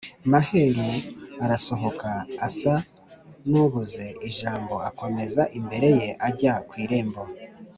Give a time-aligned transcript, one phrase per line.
[0.31, 0.89] Maheru
[1.43, 2.73] arasohokaAsa
[3.49, 7.21] n’ubuze ijamboAkomeza imbere ye ajya ku irembo